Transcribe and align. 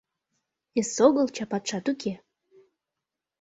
Эсогыл 0.79 1.27
чапатшат 1.35 1.85
уке. 1.91 2.13